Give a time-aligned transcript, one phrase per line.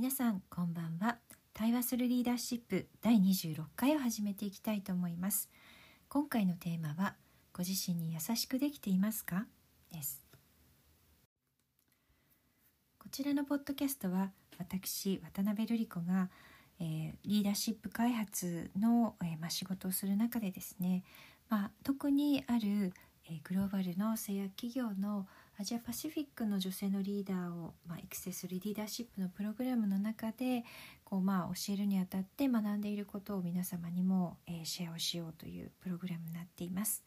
[0.00, 1.18] 皆さんこんばんは。
[1.52, 5.50] 対話するリーダーシップ第26回を始めていきたいと思います。
[6.08, 7.16] 今回のテーマは
[7.52, 9.44] ご自身に優しくできていますか？
[9.92, 10.24] です。
[12.98, 16.30] こちらのポッドキャストは私渡辺瑠璃子が、
[16.80, 21.04] えー、リーダーシップ開発の、えーまあ、仕事をする中でですね、
[21.50, 22.94] まあ、特にある、
[23.26, 25.26] えー、グローバルの製薬企業の
[25.60, 30.64] アジアパシフィックの女性のリーダーを、まあ、育成するリーダーシップのプログラムの中で
[31.04, 37.04] こう、まあ、教えるにあたって学んでいることを皆様にも、えー、シェアをしようというプログラムになっています。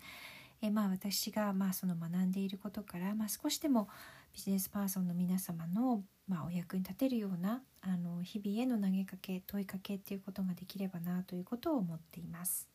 [0.61, 3.89] えー、まあ、私が、まあ、その学んでいることから、まあ、少しでも
[4.35, 12.69] ビジネスパーソンの皆様の、まあ、お役に立てるようなあの日々への投げかけ問いかけっていうことができればなということを思っています。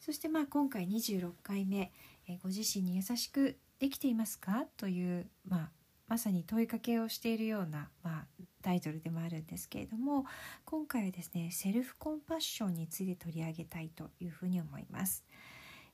[0.00, 1.92] そしてまあ今回26回目、
[2.26, 4.66] えー、ご自身に優しくできていますか？
[4.76, 5.70] という、まあ、
[6.06, 8.26] まさに問いかけをしているような、まあ、
[8.62, 10.26] タイトルでもあるんですけれども
[10.64, 15.24] 今回はですねセルフコンパッションについて取り上げたいというふうに思います。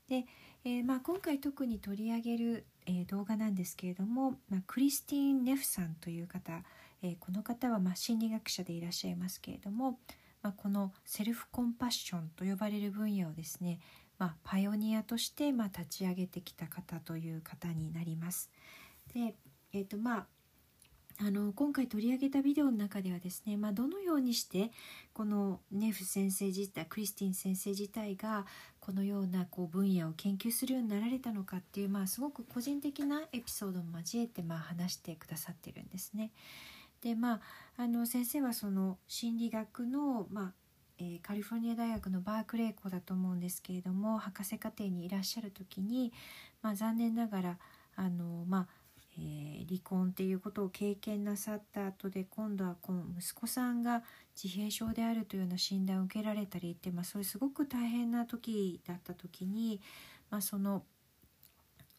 [0.08, 0.24] で、
[0.64, 6.62] えー、まあ、今回特に取り上げる、えー、動画なんですけれども、まあ、クリスティーン・ネフさんという方、
[7.02, 9.98] えー、この方はま心理学者でいらっしゃいますけれども、
[10.42, 13.80] まあ、このセルフコンパッションと呼ばれる分野をですね
[14.18, 18.50] まあ、パイオニアとして、まあ、立ち上げてきた方という方になります。
[19.14, 19.34] で、
[19.72, 20.26] えーとまあ、
[21.18, 24.70] あの今回取り上げたビデオの中ではですね、まあ、どのようにして
[25.14, 28.44] このネフ先生自体クリスティン先生自体が
[28.80, 36.32] このようなこう分野を研究するようになられたのかっていう、まあ、すごく個人的なエピソードも交えて、まあ、話してくださってるんですね。
[37.02, 37.40] でまあ、
[37.76, 40.52] あの先生はその心理学の、まあ、
[40.98, 46.12] えー、カリフォルニア大学のバークレー校だと思うんですけれども博士課程にいらっしゃる時に、
[46.62, 47.58] まあ、残念ながら
[47.96, 48.66] あの、まあ
[49.18, 54.02] えー、離婚っていうことを経験なさった後で今度はこの息子さんが
[54.42, 59.80] 自閉症であるというような診断を受けられたりって、まあ、それすごく大変な時だった時に、
[60.30, 60.82] まあ、その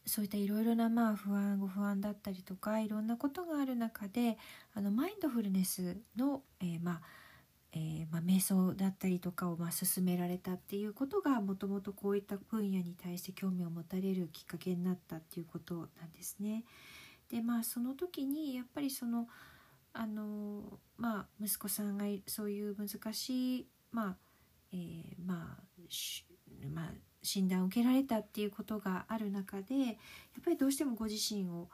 [0.06, 4.38] そういったいろいろなまあ不安ご不安だったりとかいろんなことがある中で
[4.74, 7.00] あのマインドフルネスの、えー、まあ
[7.72, 16.64] えー、まあ、瞑想だったりとかをまあ進められたっていうことがもともとこういった分野に対して興味を持たれるきっかけになったっていうことなんですね。
[17.30, 19.28] でまあその時にやっぱりその
[19.92, 24.16] あのまあ息子さんがそういう難しいまあ、
[24.72, 25.62] えー、まあ
[26.72, 26.92] まあ
[27.22, 29.94] 診断を受けられたっていうことがある中でやっ
[30.42, 31.68] ぱりどうしてもご自身を、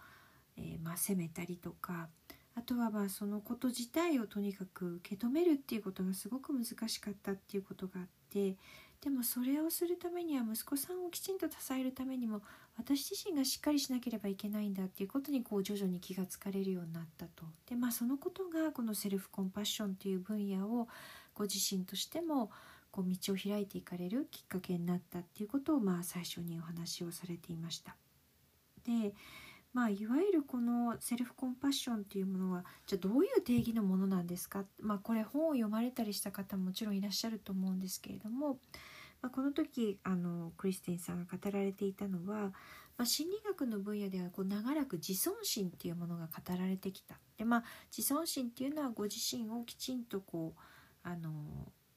[0.57, 2.09] えー、まあ、責めたりとか
[2.57, 8.57] あとはまあそのこと自体をとにかく受け止めるっていうことがすごく難しかったっていうことがあって
[9.03, 12.41] でもそれをするためには息子さんをきちんと支えるためにも
[12.79, 17.45] 私自身がしっかりしなければいけないんだっていうことにこう徐々に気がつかれるようになったと。
[17.69, 20.89] でまあそのことがこのセルフコンパッションっていう分野を
[21.35, 22.51] ご自身としても
[22.91, 27.97] こう道を開いていかれるきっかけになったっていうことをまあ最初にお話をされていました。
[28.85, 29.13] で
[29.75, 38.59] まあ、いわゆるこのセルフコンパッションっていうものはじゃあどういう定義のものなんですか、まあ、これ本を読まれたりした方ももちろんいらっしゃると思うんですけれども、
[39.21, 42.53] まあ、この時あのクリスティンさんが語られていたのは、
[42.97, 47.17] まあ、心理学の分野ではこう長らく自尊心っていうものが語られてきた。
[47.37, 47.65] でまあ、
[47.95, 50.61] 自尊心っていうのはご自身をきちんとこう
[51.03, 51.33] あの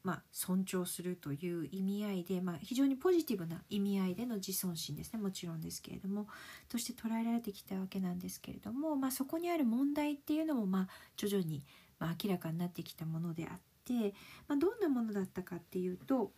[0.03, 6.27] まあ、尊重するという意味合いで、まあ、非常にポジティブな意味合いでの自尊心ですねもちろんですけれども
[6.69, 10.87] として捉えられてきたわけなんですけれども、まあ、そこにある問題っていうのも、まあ、
[11.17, 11.63] 徐々に、
[11.99, 14.13] まあ明らかになってきたものであって、
[14.47, 16.31] まあどんなものだったかっていうと、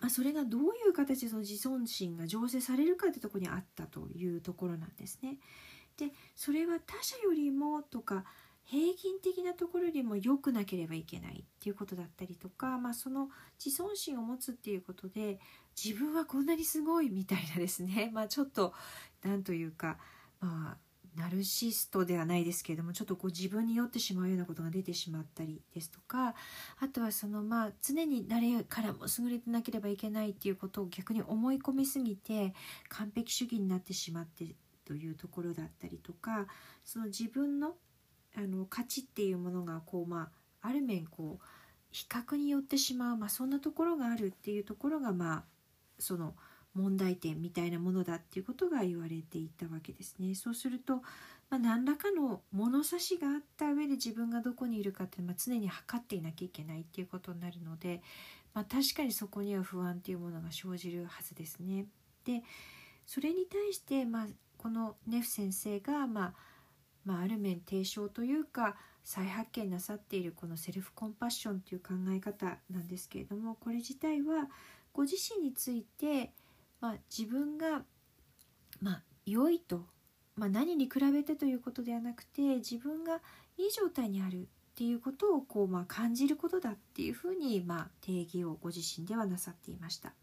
[0.00, 5.38] まあそれがどういう形でその自尊心が醸成されるかってとこにあったというところなんですね。
[5.96, 8.24] でそれは他者よりもとか
[8.70, 13.28] 平均的なところよりも良くなければいけないっていうことだったりとか、まあ、その
[13.62, 15.40] 自尊心を持つっていうことで
[15.76, 18.72] 自分はこんなにすごいみたいなですね、 まあ、ちょっと
[19.24, 19.98] 何というか
[20.38, 20.78] まあ
[21.16, 26.36] ナルシストではないですけれどもちょっとこう自分に酔ってしまうようなことが出てしまったりですとか
[26.78, 32.54] あとはそのまあ常に誰からも優れてなければいけないっていうことを逆に思い込みすぎて
[32.88, 34.54] 完璧主義になってしまって
[34.84, 36.46] というところだったりとか
[36.84, 37.74] その自分の
[38.36, 40.30] あの価値っていうものがこう、ま
[40.62, 41.44] あ、ある面こう
[41.90, 45.44] 比較によってしまう、まあ、そんなところがあるっていうところが、まあ、
[45.98, 46.34] その
[46.74, 50.36] 問題点みたいなものだっていうことが言われていたわけですね。
[50.36, 50.98] そうすると、
[51.50, 58.02] まあ、何らかの物差しがあった上で自分がどこにいるかって、まあ、常に測っていなきゃいけないっていうことになるので、
[58.54, 61.86] まあ、確かにそこには不安っていうものが生じるはずですね。
[62.24, 62.42] で
[63.04, 64.26] それに対して、まあ、
[64.56, 66.49] このネフ先生が、まあ
[67.04, 74.48] まあ、ある面提唱というか再発見なさっているこのセルフコンパッションという考え方なんですけれどもこれ自体は
[74.92, 76.32] ご自身について、
[76.80, 77.82] まあ、自分が、
[78.80, 79.86] まあ、良いと、
[80.36, 83.20] まあ、何に比べてということではなくて自分が
[83.56, 84.44] いい状態にあるっ
[84.74, 90.14] ていうことをこう、まあ、感じることだっていうふうに、まあ、定義をご自身ではなさっていました。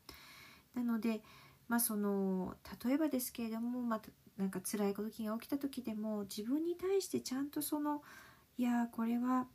[0.74, 1.22] なので、
[1.68, 4.02] まあ、その例えばですけれども、まあ、
[4.38, 8.02] なんか辛いことが起きた時でも自分に対してちゃんとその
[8.58, 9.48] いやこれは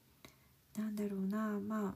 [0.77, 1.95] 何だろうなまあ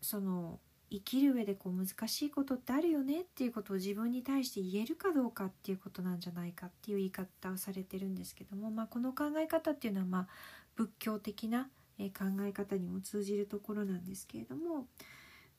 [0.00, 0.58] その
[0.90, 10.26] 生きる上でこう難しいことってあるよねっていうことを自分に対して言えるかどうかっていうことなんじゃないかっていう言い方をされてるんですけども、まあ、この考え方っていうのはまあ
[10.76, 11.68] 仏教的な
[11.98, 14.86] 考え方にも通じるところなんですけれども、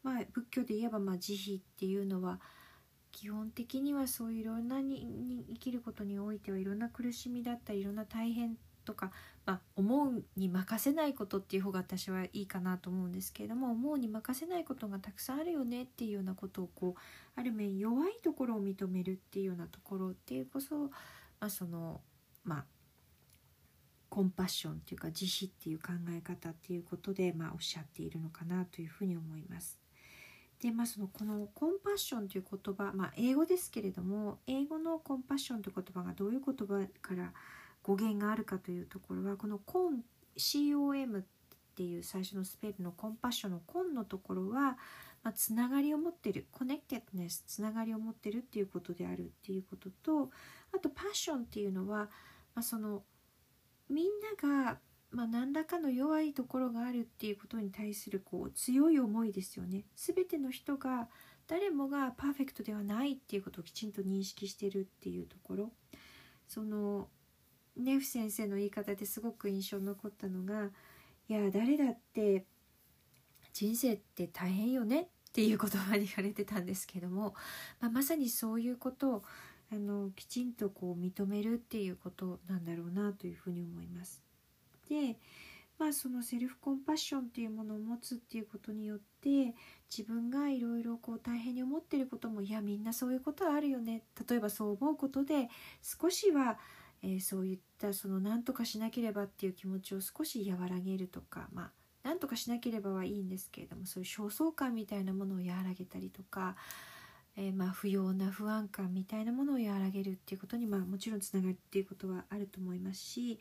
[0.03, 2.39] まあ、仏教で言えばまあ慈悲っていうのは
[3.11, 9.11] 基本的にはそういういろんなにに生きることにおいてはいろんな苦しみだったりいろんな大変とか、
[9.45, 20.89] まあ、思うに任せないことっていう方が私はいいかなと思うんですけれども思うに任せないことがたくさんあるよねっていうようなことをこうある面弱いところを認めるっていうようなところっていうこそ、ま
[21.39, 22.01] あ、その
[22.43, 22.65] まあ
[24.09, 29.79] compassion っていうか慈悲っていう考え方っていうことで、まあ、おっしゃっているのかなというふうに思います。
[30.61, 37.31] でまあそのこの compassion という言葉、まあ、英語ですけれども英語の compassion という言葉がどういう言葉から
[37.81, 40.03] 語源があるかというところはこのコン
[40.37, 41.23] COM っ
[41.75, 44.77] ていう最初のスペルの compassion のコンのところは、
[45.23, 50.29] まあ、つながりを持ってる connectedness つながりを持ってるっていうことであるっていうことと
[50.75, 52.09] あとパッションっていうのは、
[52.53, 53.03] まあ、その
[53.89, 54.05] みん
[54.41, 54.77] なが
[55.11, 59.85] まあ、何らかの弱いところがあるっていうことに対するこう強い思いですよね。
[59.95, 61.09] 全ての人が
[61.49, 65.71] 誰もがパーフェクトではないっていうことをきちんと認識してるっていうところ
[66.47, 67.07] その
[67.75, 70.69] ネフ先生の言い方ですごく印象に残ったのが
[71.27, 72.45] 「いや誰だって
[73.51, 77.33] 人生って大変よね」っていう言葉に言われてたんですけども、
[77.79, 79.23] まあ、まさにそういうことを
[79.71, 84.28] あのきちんとこう認めるっていうことなんだろうなというふうに思います。
[84.89, 85.17] で
[85.77, 89.55] まあそのセルフコンパッションっていうものを持つっていうことによって
[89.95, 94.03] 自分がいろいろこう大変に思ってることもいやみんなそういうことはあるよね。
[94.29, 95.47] 例えばそう思うことで
[95.81, 96.57] 少しは、
[97.01, 101.71] えー、そういったその何とかしなければっていう気持ちを少し和らげるとかまあ
[102.03, 106.55] 何とかしなければはいいんですけれどもそういう焦燥感みたいなものを和らげたりとか
[107.37, 113.39] えー、まあ、不要な不安感みたいなものを和らげるっていうことに、まあ、もちろんつながるっていうことはあると思いますし、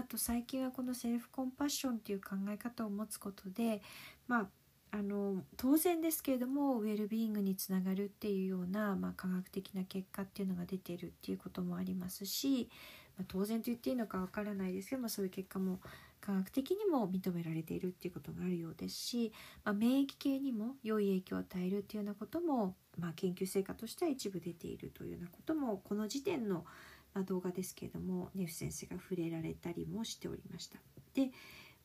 [0.00, 3.82] あ、と最近はこのセルフコンパッションっていう考え方を持つことで、
[4.26, 4.46] まあ、
[4.90, 12.68] あの当然ですけれどもウェルビーイングにつながるっていうような、まあ、科学的な結果っていうのが出ているっていうこともありますし、
[13.16, 15.80] まあ、当然と言っていいのかわからないですけど、まあ、そういう結果も
[16.20, 19.32] 科学的にも認められているっていうことがあるようですし、
[19.64, 26.64] まあ、免疫系にも良い影響を与えるっていうようなことも、まあ、研究成果としては一部出ているというようなこともこの時点の
[27.14, 30.78] ま動画ですけれどもネフ先生が触れられたりもしておりました。
[31.14, 31.30] で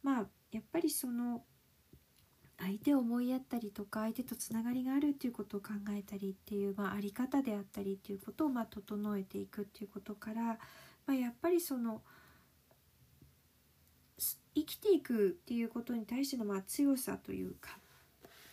[0.04, 1.44] まあやっぱりその
[2.60, 10.58] 相手を思いやったりとか相手とつながりがあるっていうことを考えたりっていう、まあ、あり方であったりっていうことをまあ整えていくっていうことから、ま
[11.10, 12.02] あ、やっぱりその
[14.56, 17.78] 生きていくっていうことに対してのまあ強さというか、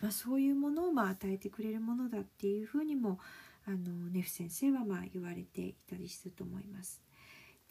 [0.01, 3.17] まあ、そういうものをまあ与えてくれるものだっていうふうにも
[3.65, 7.01] あのネフ先生はまあ言われていたりすると思います。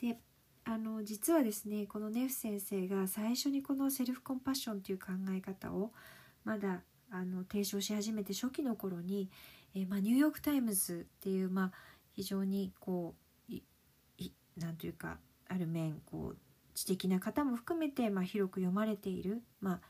[0.01, 0.19] で
[0.65, 5.93] あの実はですねこのネフ先生が最初にこのセルフコンパッションという考え方を
[6.45, 9.31] まだあの提唱し始めて初期の頃に、
[9.75, 11.73] えー、まあ、ニューヨーク・タイムズっていう、まあ、
[12.13, 13.25] 非常にこう
[14.57, 16.37] 何というかある面こう
[16.75, 19.81] 知的な方も含めて、まあ、広く読まれている、まあ、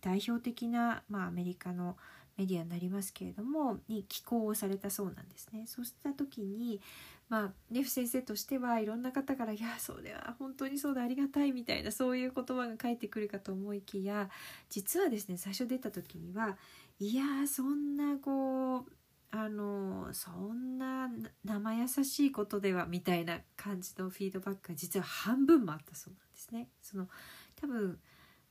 [0.00, 1.96] 代表的な、まあ、アメリカの
[2.36, 5.64] メディアになりますけれどもに寄稿をされたそうなんですね。
[5.66, 6.80] そうした時に、
[7.28, 14.30] まあ、ネフ先生としてはいろんな方から「いやそうでは本当にそうでありがたい」みたいなそういう言葉が返ってくるかと思いきや
[14.68, 16.58] 実はですね最初出た時には
[16.98, 18.92] いやそんなこう
[19.30, 21.10] あのそんな
[21.44, 26.68] 生優しいことではみたいな感じのフィードバックが実は半分もあったそうなんですね。
[26.80, 27.08] その
[27.56, 27.98] 多分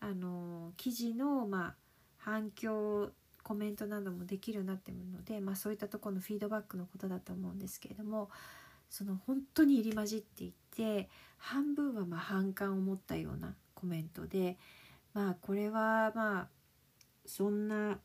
[0.02, 1.76] あの記事の、まあ、
[2.18, 3.14] 反響
[3.44, 8.30] コメントなどもできるようになってるので、まあ、そういったところのフィードバックのことだと思うんですけれども
[8.90, 14.58] その本当に入り混じっていて半分はま反感を持ったようなコメントで
[15.14, 16.48] まあこれはまあ
[17.26, 18.00] そんな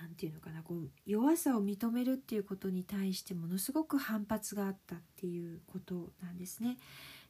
[0.00, 6.76] 何て言うのかなこう弱さを認めるっていうことに対してものすごく反発があったっていうことなんですね。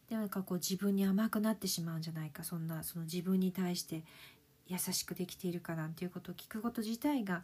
[0.08, 4.04] でなんかこう自分に甘くなってしまうんじゃないかそんなその自分に対して
[4.68, 7.42] 優しくできているかなんていうことを聞くこと自体が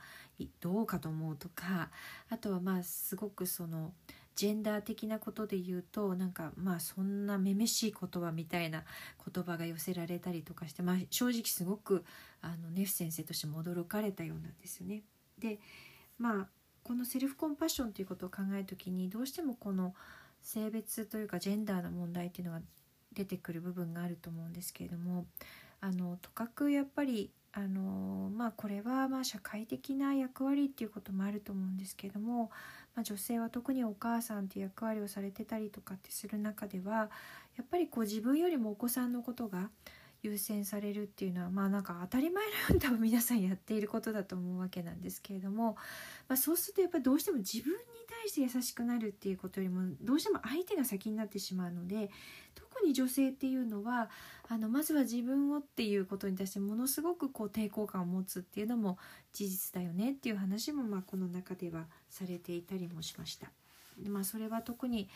[0.60, 1.90] どうかと思うとか
[2.30, 3.92] あとはまあすごくその
[4.34, 8.84] ジェンダー的なことで言うとなんかまあそんなめめしい言葉みたいな
[9.34, 12.04] 言葉が寄せられたりとかして、まあ、正直すごく
[12.40, 15.02] あのネフ先生としても驚かれたようなんですよね。
[15.38, 15.58] で
[16.18, 16.48] まあ
[16.84, 19.94] このセルフコンパッションということを考える時にどうしてもこの
[20.40, 22.60] 性別というかジェンダーの問題っていうのが
[23.12, 25.26] 出てくる部分があると思うんですけれども
[25.80, 32.50] あのとかくやっぱりあのまあこれはまあ社会的な役割っていうこともあると思うんですけども
[32.98, 37.10] まあ、女性は特にお母さんっていう役割をされてたりとかってする中では
[37.56, 39.70] やっぱりこう自分よりもお子さんのことが
[40.22, 45.76] 優先されるっていうのはまあなんか当たり前のように多分皆さんやっていることだと思うわけなんですけれども、
[46.28, 52.10] まあ、そうするとやっぱりどうしても自分に対して優しくなるっていうことよりもどうしても相手が先になってしまうので
[52.54, 54.10] 特に女性っていうのは
[54.48, 58.98] あのまずは自分をっていうことに対してものすごくこう抵抗感を持つっていうのも
[59.32, 63.50] 事実だよねっていう話もまあこの中ではされていたりもしました。
[64.06, 65.08] まあ、それは特に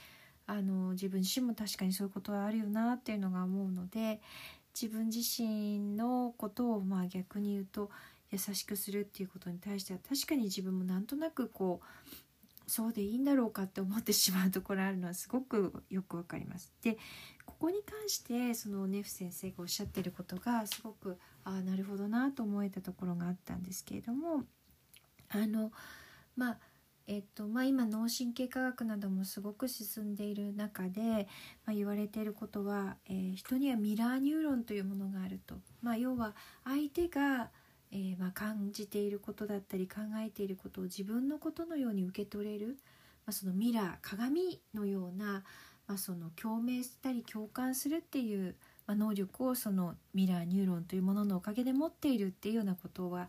[0.47, 4.21] あの自分自身も確かにそういうことはあるよなっていうのが思うので
[4.81, 7.91] 自分自身のことをまあ逆に言うと
[8.31, 12.12] 優しくするっていうことに対しては確かに自分もなんとなくこう
[12.67, 16.73] そうでいいんだろうかって思ってしまうところあるのはすごくよくわかります。
[16.83, 16.97] で
[17.45, 24.45] ここに関してそのネフ先生がおっしゃってることがすごくああなるほどなと思えたところがあったんですけれども
[25.29, 25.73] あの
[26.37, 26.59] まあ
[27.06, 31.00] えっとまあ、今脳神経科学などもすごく進んでいる中で、
[31.66, 37.50] まあ、言われていることは、えー、人にはミラーニューロンというものがあると、まあ、要は相手が、
[37.90, 42.78] えー、まあ、感じていることだったり考えていることを自分のことのように受け取れる、
[43.26, 45.42] まあ、そのミラー鏡のような、
[45.87, 48.54] まあ、その共鳴したり共感するっていう、
[48.87, 53.28] ま能力をそのミラーニューロンというもののおかげで持っているっていうようなことは、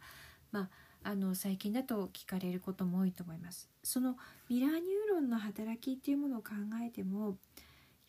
[0.51, 0.69] まあ
[1.03, 3.69] あの最近だと聞かれることも多いと思います。
[3.83, 4.17] その
[4.49, 4.81] ミラーニュー
[5.15, 7.37] ロンの働きっていうものを考えても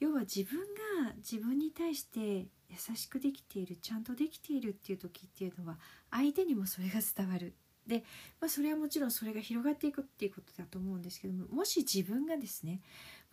[0.00, 0.60] 要は自分
[1.04, 5.78] が自分に対して優しくできているちゃんとできているっていう時っていうのは
[6.10, 7.54] 相手にもそれが伝わる
[7.86, 8.04] で、
[8.40, 12.80] まあ、それはもちろんそれが広がっていくっていうことだと思うんですけどももし自分がですね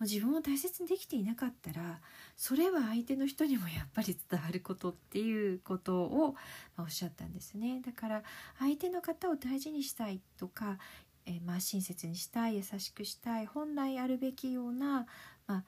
[0.05, 1.99] 自分を大切にできていなかったら
[2.35, 6.35] それは相手の人にもやっぱり伝わることっていうことを、
[6.77, 8.23] おっしゃったんですねだから
[8.59, 10.77] 相手の方を大事にしたいとか、
[11.25, 15.05] えー、まあ親切にしたい優しくしたい本来あるべきような、
[15.47, 15.63] まあ、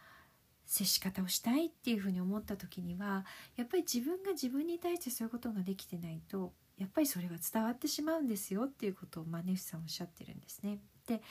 [0.66, 3.26] 接し方をしたいっていうふうに思った時には
[3.56, 10.80] やっぱり自分が自分に対してそういうことができてないとやっぱりそれは伝わってしまうんですよっていうことをマネフさんおっしゃってるんですね。
[11.08, 11.22] で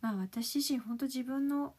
[0.00, 1.74] まあ私自身本当自分の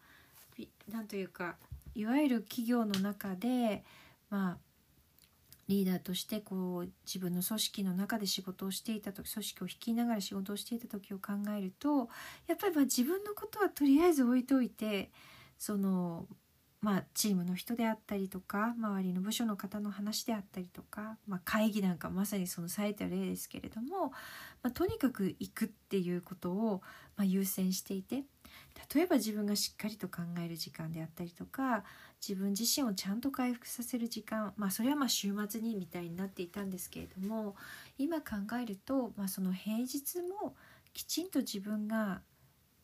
[0.91, 1.55] 何というか
[1.95, 3.83] いわゆる企業の中で
[4.29, 4.57] まあ
[5.69, 12.09] リーダーとしてこう自分の組織の中で仕事をしていた時組織を率いながら仕事をしていた時を考えると
[12.47, 15.09] やっぱりま自分のことはとりあえず置いといて
[15.57, 16.25] その
[16.83, 24.07] まあ、チームの人であったりとか周りの部署の方の話であったりとか、まあ、会議なんかまさにその最た例ですけれども、
[24.61, 26.81] まあ、とにかく行くっていうことを、
[27.15, 28.23] ま、優先していて
[28.93, 31.83] 例えば自分がしっかりと考える時間であったりとか
[32.27, 37.55] 自分自身をちゃんと回復させる時間まあそれはまあ週末にみたいになっていたんですけれども
[37.97, 40.55] 今考えると、まあ、その平日も
[40.93, 42.21] きちんと自分が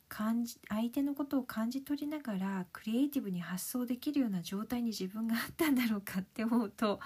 [0.10, 7.00] 感じ相手のことを感じ取りながらクリエイティブに発想できるような状態に自分があったんだろうかって思うと、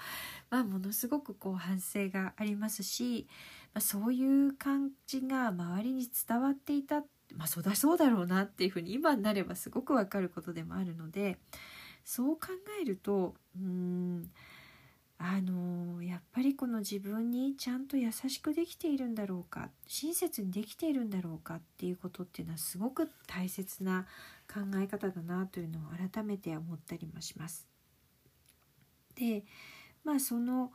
[0.50, 3.28] まあ、ものすごくこう反省がありますし、
[3.74, 11.38] まあ、そういう感じが周りに伝わっていたっ、まあ、そうだそうだろうなっていうふうに今になればすごくわかることでもあるので
[12.04, 12.48] そう考
[12.80, 14.30] えるとうん
[15.18, 24.06] あのやっぱりこの自分にちゃんと優しくできているんだろうか親切にできているんだろうかっていうことっていうのはすごく大切な
[24.52, 27.66] 考え方だなというのを改めて思ったりもします。
[29.14, 29.44] で
[30.02, 30.72] まあその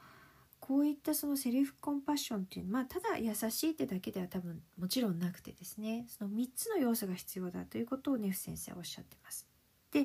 [0.60, 9.48] こういったそのセルフコンパッションっていうのは、まあ、ただ優しいってだけでは多分もちろんなくてですねその3つの要素が必要だということをネフ先生はおっしゃってます。
[9.92, 10.04] で、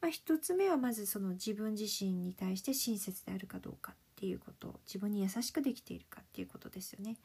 [0.00, 7.16] まあ、1つ目はまずその自分自身に対して親切であるかどうかっていうこと自分に優しくできているかっていうことですよね。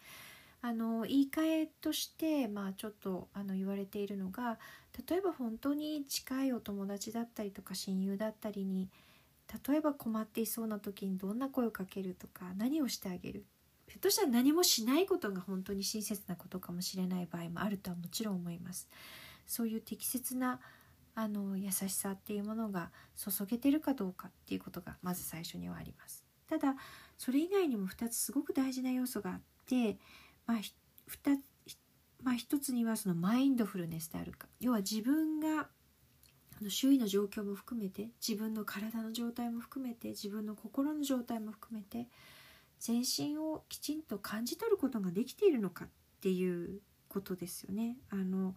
[0.63, 4.59] あの言い換えとして、まあ、ちょっとあの言われているのが
[5.09, 8.87] 例えば本当に近いお友達だったりとか親友だったりに
[9.67, 13.45] 例えば困っていそうな時にどんな声をかけるとか何をしてあげる？
[13.87, 18.87] ひょっとしたら何もしないことが本当に親切なことかもしれない場合もあるとはもちろん思います。
[19.45, 20.59] そういう適切な
[21.13, 26.23] あの優しさっていうものが注げてるかどうかっていうことがまず最初にはあります。
[26.47, 26.75] ただ
[27.17, 29.97] それ以外にも2つすごく大事な要素があって、
[30.45, 31.39] まあ、2
[32.23, 35.67] まあ、一つにはそのマインドフルネスであるか要は自分が
[36.63, 42.07] の周囲の状況も含めて自分の体の状態も含めて自分の心の状態も含めて
[42.79, 45.87] 全身をきちんと感じ取ることができているのかっ
[46.21, 47.97] ていうことですよね。
[48.09, 48.55] あの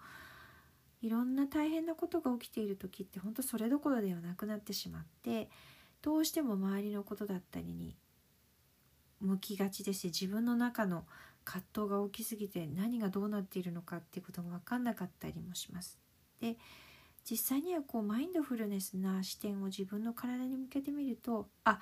[1.02, 5.50] いろんな大変なことが起きている時って本当それどころではなくなってしまって
[6.00, 7.94] どうしても周りのことだったりに
[9.20, 11.04] 向きがちですし自分の中の
[11.44, 15.98] 葛藤が大きすぎて何がどうなっているのかっていうことが分かんなかったりもします。
[16.40, 16.56] で
[17.28, 21.80] 実際にはこうマインドフルネスな視点を自分の体に向けてみるとあ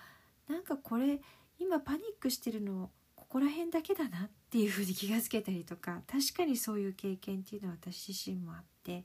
[0.49, 1.21] なんかこれ
[1.59, 9.05] 今パニックしてるのここら辺だけだなっていうふうに気がつけたりとか確かにそういう経験っていうのは私自身もあって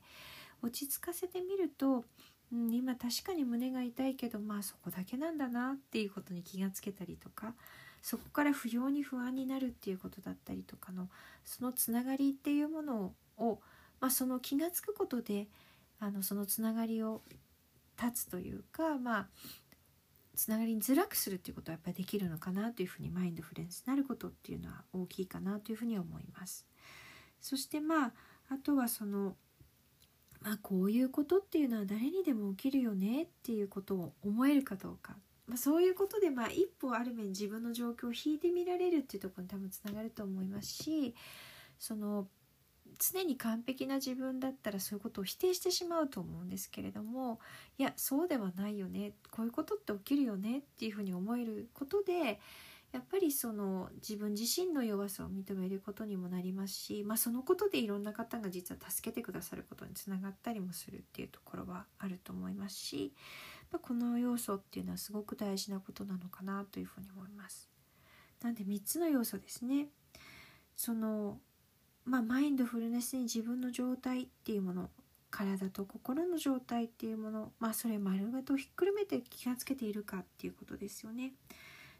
[0.62, 2.04] 落ち着かせてみると、
[2.52, 7.54] うん、今確かに胸が痛いけどまあそこだけなんだなっていうことに気がつけたりとか
[8.02, 11.08] そこから不要に不安になるっていうことだったりとかの
[11.44, 13.58] そのつながりっていうものを、
[14.00, 15.48] まあ、その気が付くことで
[16.00, 17.22] あのそのつながりを
[17.96, 19.28] 断つというかまあ
[20.34, 26.64] つながりにづらくするっていうことはやっぱりできるのかなというふうにマインドフルエンスになることっていうのは大きいかなというふうに思います。
[27.40, 28.12] そしてまあ
[28.50, 29.36] あとはその
[30.40, 35.16] まあこういうことっていうのは誰にでも起きるよねっていうことを思えるかどうか
[35.48, 41.14] まあ、そういうことでまあ一歩ある面自分の状況を引いてみられるっていうところに多分つながると思いますし
[41.78, 42.28] その
[42.98, 47.38] 常に完璧な自分だったらそういうことを否定してしまうと思うんですけれども
[47.78, 52.40] いやそうではないよねこういうことって起きるよねっていうふうに思えることで
[52.92, 63.12] やっぱりその自分自身の弱さを認めることにもなりますし、まあ、そのことでいろんな方が実は助けてくださることにつながったりもするっていうところはあると思いますし
[63.70, 67.68] まこの要素っていうのはすごく大事なことなのかなというふうに思います。
[68.42, 69.88] なんで3つの要素ですね。
[70.76, 71.38] その
[72.08, 74.90] まあ、マインドフルネスに自分の状態っていうもの
[75.30, 81.34] 体と心の状態っていうもの、まあ、それ丸ごとひっくるめて気がつけているかっていうことですよね。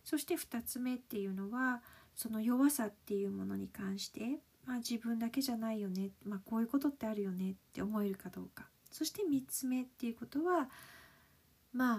[0.04, 1.82] そして2つ目っていうのは
[2.14, 10.68] その弱さっていうものに関して、まあ、自分だけじゃないよね、まあ、こういうことってあるよねって思えるかどうかそして3つ目っていうことは
[11.72, 11.98] まあ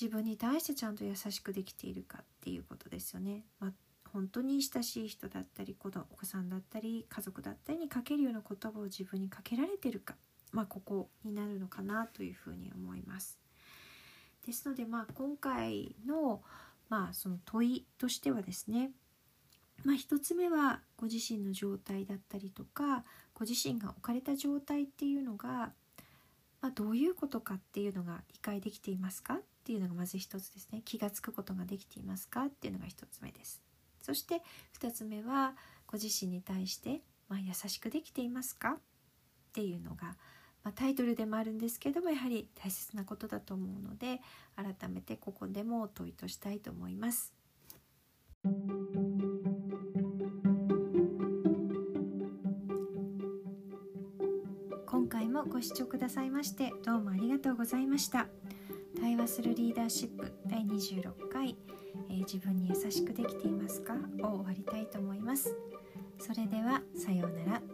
[0.00, 3.44] 自分に対してちゃんと優しくできているかっていうことですよね。
[3.60, 3.72] まあ、
[4.14, 10.14] 本当に親しい人だったり子供お子さんだったり家族だったりにかけるような言葉を自分にかけられてるか、
[10.52, 13.38] まあ、ここになるのかなというふうに思います。
[14.46, 16.42] ですので、まあ、今回の,、
[16.88, 18.92] まあその問いとしてはですね、
[19.84, 25.72] まあ、1つ目はご自身の状態だったりとかご自身が置かれた状態っていうのが
[26.64, 33.60] まあ、どういうことかっていうのが理解できていますかっていうのがまず一つですね気が付くことができていますかっていうのが一つ目です
[34.04, 35.54] そして二つ目は
[35.86, 38.72] ご自身に対して、まあ、優しくできていますか？
[38.72, 38.78] っ
[39.54, 40.16] ていうのが、
[40.62, 44.20] まあ、タイトルでもあるんですけどもやはり大切なことだと思うので
[44.56, 47.32] 改めてここでも問いとしたいと思います。
[54.86, 58.26] 今回もご視聴くださいましてどうもありがとうございました
[59.00, 61.56] 対話するリーダーシップ第26回、
[62.08, 65.54] えー、自分に優しくできていますかを終わりたいと思います。
[66.18, 67.73] それではさようなら。